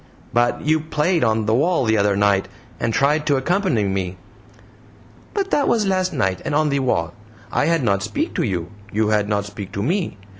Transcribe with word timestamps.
"But 0.33 0.61
you 0.61 0.79
played 0.79 1.23
on 1.23 1.45
the 1.45 1.53
wall 1.53 1.85
the 1.85 1.95
other 1.95 2.15
night, 2.15 2.47
and 2.79 2.91
tried 2.91 3.27
to 3.27 3.35
accompany 3.35 3.83
me." 3.83 4.17
"But 5.35 5.51
that 5.51 5.67
was 5.67 5.85
lass 5.85 6.11
night 6.11 6.41
and 6.43 6.55
on 6.55 6.69
the 6.69 6.79
wall. 6.79 7.13
I 7.51 7.65
had 7.67 7.83
not 7.83 8.01
speak 8.01 8.33
to 8.33 8.43
you, 8.43 8.71
you 8.91 9.09
had 9.09 9.29
not 9.29 9.45
speak 9.45 9.71
to 9.73 9.83
me. 9.83 10.17